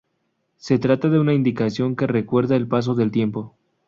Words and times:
Se 0.57 0.79
trata 0.79 1.09
de 1.09 1.19
una 1.19 1.35
indicación 1.35 1.95
que 1.95 2.07
recuerda 2.07 2.55
el 2.55 2.67
paso 2.67 2.95
del 2.95 3.11
tiempo. 3.11 3.53